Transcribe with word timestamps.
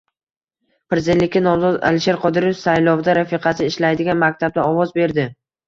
Prezidentlikka 0.93 1.41
nomzod 1.47 1.77
Alisher 1.91 2.19
Qodirov 2.25 2.57
saylovda 2.63 3.17
rafiqasi 3.21 3.71
ishlaydigan 3.73 4.25
maktabda 4.27 4.69
ovoz 4.75 4.99
berdi 5.01 5.31